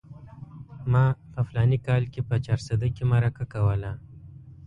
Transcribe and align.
ما 0.91 1.05
په 1.33 1.39
فلاني 1.47 1.77
کال 1.87 2.03
کې 2.13 2.21
په 2.29 2.35
چارسده 2.45 2.87
کې 2.95 3.03
مرکه 3.11 3.43
کوله. 3.53 3.91